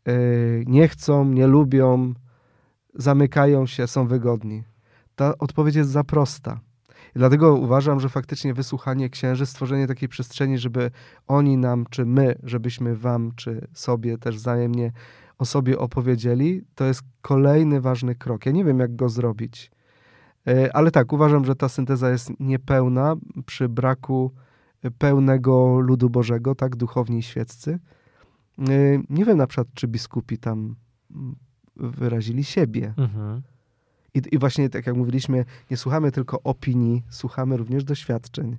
[0.06, 0.14] e,
[0.66, 2.14] nie chcą, nie lubią,
[2.96, 4.64] zamykają się, są wygodni.
[5.16, 6.60] Ta odpowiedź jest za prosta.
[7.16, 10.92] Dlatego uważam, że faktycznie wysłuchanie księży, stworzenie takiej przestrzeni, żeby
[11.28, 14.92] oni nam, czy my, żebyśmy wam, czy sobie też wzajemnie
[15.38, 18.46] o sobie opowiedzieli, to jest kolejny ważny krok.
[18.46, 19.72] Ja nie wiem, jak go zrobić.
[20.48, 24.32] E, Ale tak, uważam, że ta synteza jest niepełna przy braku
[24.84, 27.80] e, pełnego ludu Bożego, tak, duchowni i świeccy.
[28.60, 28.64] E,
[29.10, 30.76] Nie wiem na przykład, czy biskupi tam
[31.12, 31.36] mm,
[31.76, 32.94] wyrazili siebie.
[32.98, 33.42] Mhm.
[34.14, 38.58] I, I właśnie tak jak mówiliśmy, nie słuchamy tylko opinii, słuchamy również doświadczeń.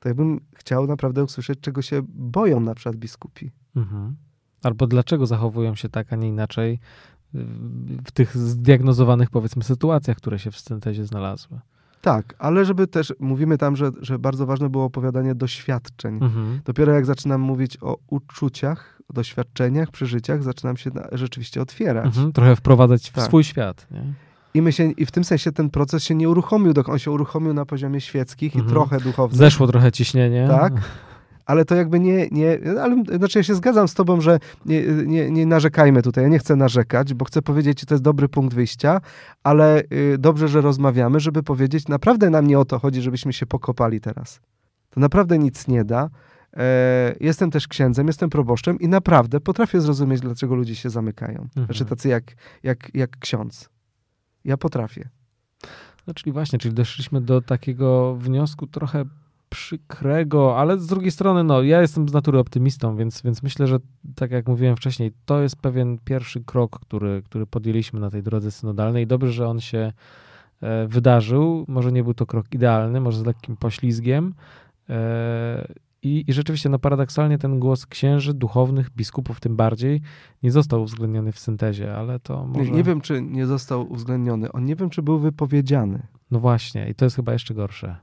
[0.00, 3.50] To ja bym chciał naprawdę usłyszeć, czego się boją na przykład biskupi.
[3.76, 4.16] Mhm.
[4.62, 6.78] Albo dlaczego zachowują się tak, a nie inaczej
[8.04, 11.60] w tych zdiagnozowanych, powiedzmy, sytuacjach, które się w syntezie znalazły.
[12.00, 16.14] Tak, ale żeby też, mówimy tam, że, że bardzo ważne było opowiadanie doświadczeń.
[16.14, 16.60] Mhm.
[16.64, 22.06] Dopiero jak zaczynam mówić o uczuciach, o doświadczeniach, przeżyciach, zaczynam się na, rzeczywiście otwierać.
[22.06, 22.32] Mhm.
[22.32, 23.24] Trochę wprowadzać w Tak.
[23.24, 23.86] swój świat.
[23.90, 24.04] Nie?
[24.54, 27.54] I, my się, I w tym sensie ten proces się nie uruchomił, on się uruchomił
[27.54, 28.70] na poziomie świeckich Mhm.
[28.70, 29.38] i trochę duchownym.
[29.38, 30.46] Zeszło trochę ciśnienie.
[30.48, 30.72] Tak.
[31.46, 35.30] Ale to jakby nie, nie ale znaczy ja się zgadzam z tobą, że nie, nie,
[35.30, 36.24] nie narzekajmy tutaj.
[36.24, 39.00] Ja nie chcę narzekać, bo chcę powiedzieć, że to jest dobry punkt wyjścia,
[39.42, 43.46] ale y, dobrze, że rozmawiamy, żeby powiedzieć, naprawdę nam nie o to chodzi, żebyśmy się
[43.46, 44.40] pokopali teraz.
[44.90, 46.10] To naprawdę nic nie da.
[46.56, 51.38] E, jestem też księdzem, jestem proboszczem i naprawdę potrafię zrozumieć, dlaczego ludzie się zamykają.
[51.38, 51.66] Mhm.
[51.66, 52.24] Znaczy tacy jak,
[52.62, 53.68] jak, jak ksiądz.
[54.44, 55.08] Ja potrafię.
[56.06, 59.04] No, czyli właśnie, czyli doszliśmy do takiego wniosku trochę
[59.54, 63.78] przykrego, ale z drugiej strony, no, ja jestem z natury optymistą, więc, więc myślę, że
[64.14, 68.50] tak jak mówiłem wcześniej, to jest pewien pierwszy krok, który, który podjęliśmy na tej drodze
[68.50, 69.06] synodalnej.
[69.06, 69.92] Dobrze, że on się
[70.60, 71.64] e, wydarzył.
[71.68, 74.34] Może nie był to krok idealny, może z lekkim poślizgiem.
[74.88, 80.00] E, i, I rzeczywiście, no paradoksalnie ten głos księży, duchownych, biskupów tym bardziej,
[80.42, 82.70] nie został uwzględniony w syntezie, ale to może...
[82.70, 84.52] Nie, nie wiem, czy nie został uwzględniony.
[84.52, 86.06] On nie wiem, czy był wypowiedziany.
[86.30, 87.96] No właśnie, i to jest chyba jeszcze gorsze.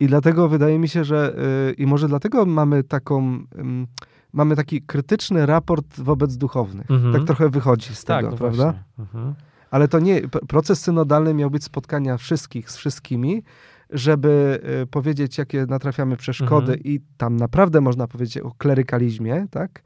[0.00, 1.34] I dlatego wydaje mi się, że
[1.66, 3.86] yy, i może dlatego mamy taką, yy,
[4.32, 6.90] mamy taki krytyczny raport wobec duchownych.
[6.90, 7.12] Mhm.
[7.12, 8.74] Tak trochę wychodzi z Tak, tego, no prawda?
[8.98, 9.34] Mhm.
[9.70, 13.42] Ale to nie, proces synodalny miał być spotkania wszystkich z wszystkimi,
[13.90, 16.80] żeby y, powiedzieć, jakie natrafiamy przeszkody Mhm.
[16.84, 19.82] i tam naprawdę można powiedzieć o klerykalizmie, tak?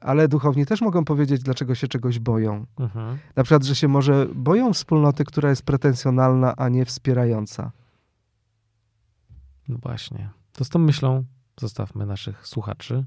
[0.00, 2.66] Ale duchowni też mogą powiedzieć, dlaczego się czegoś boją.
[2.78, 3.18] Mhm.
[3.36, 7.70] Na przykład, że się może boją wspólnoty, która jest pretensjonalna, a nie wspierająca.
[9.68, 10.30] No właśnie.
[10.52, 11.24] To z tą myślą
[11.60, 13.04] zostawmy naszych słuchaczy.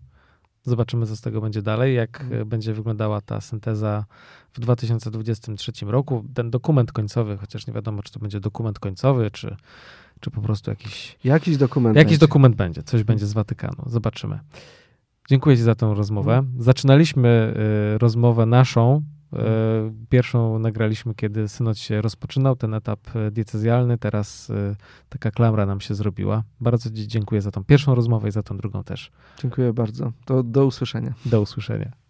[0.64, 2.41] Zobaczymy, co z tego będzie dalej, jak Mhm.
[2.41, 4.05] e, będzie wyglądała ta synteza
[4.53, 6.26] w 2023 roku.
[6.34, 9.55] Ten dokument końcowy, chociaż nie wiadomo, czy to będzie dokument końcowy, czy,
[10.20, 11.95] czy po prostu jakiś, Jakiś dokument.
[11.97, 12.18] jakiś będzie.
[12.18, 13.84] dokument będzie, coś będzie z Watykanu.
[13.86, 14.39] Zobaczymy.
[15.30, 16.38] Dziękuję Ci za tę rozmowę.
[16.38, 16.64] Mhm.
[16.64, 17.53] Zaczynaliśmy
[17.95, 19.03] y, rozmowę naszą.
[19.34, 19.38] Y,
[20.09, 23.97] Pierwszą nagraliśmy, kiedy synod się rozpoczynał, ten etap y, diecezjalny.
[23.97, 24.75] Teraz y,
[25.09, 26.43] taka klamra nam się zrobiła.
[26.59, 29.11] Bardzo Ci dziękuję za tą pierwszą rozmowę i za tą drugą też.
[29.39, 30.11] Dziękuję bardzo.
[30.25, 31.13] To do usłyszenia.
[31.25, 32.00] Do usłyszenia.